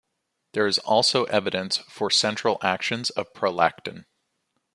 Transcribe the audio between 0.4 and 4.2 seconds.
There is also evidence for central actions of prolactin.